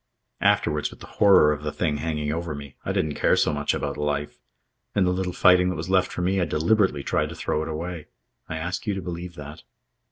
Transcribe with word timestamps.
Afterwards, 0.41 0.89
with 0.89 0.99
the 0.99 1.05
horror 1.21 1.51
of 1.51 1.61
the 1.61 1.71
thing 1.71 1.97
hanging 1.97 2.31
over 2.31 2.55
me, 2.55 2.75
I 2.83 2.91
didn't 2.91 3.13
care 3.13 3.35
so 3.35 3.53
much 3.53 3.75
about 3.75 3.97
life. 3.97 4.39
In 4.95 5.03
the 5.03 5.13
little 5.13 5.31
fighting 5.31 5.69
that 5.69 5.75
was 5.75 5.91
left 5.91 6.11
for 6.11 6.23
me 6.23 6.41
I 6.41 6.45
deliberately 6.45 7.03
tried 7.03 7.29
to 7.29 7.35
throw 7.35 7.61
it 7.61 7.69
away. 7.69 8.07
I 8.49 8.57
ask 8.57 8.87
you 8.87 8.95
to 8.95 9.01
believe 9.03 9.35
that." 9.35 9.61